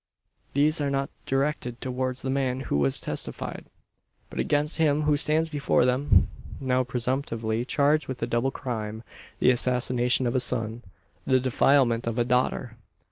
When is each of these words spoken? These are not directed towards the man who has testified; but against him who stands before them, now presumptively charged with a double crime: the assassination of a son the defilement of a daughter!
These 0.53 0.81
are 0.81 0.89
not 0.89 1.11
directed 1.27 1.79
towards 1.79 2.23
the 2.23 2.31
man 2.31 2.61
who 2.61 2.83
has 2.85 2.99
testified; 2.99 3.65
but 4.31 4.39
against 4.39 4.77
him 4.77 5.03
who 5.03 5.15
stands 5.15 5.47
before 5.47 5.85
them, 5.85 6.27
now 6.59 6.83
presumptively 6.83 7.63
charged 7.65 8.07
with 8.07 8.19
a 8.23 8.25
double 8.25 8.49
crime: 8.49 9.03
the 9.37 9.51
assassination 9.51 10.25
of 10.25 10.33
a 10.33 10.39
son 10.39 10.81
the 11.27 11.39
defilement 11.39 12.07
of 12.07 12.17
a 12.17 12.25
daughter! 12.25 12.77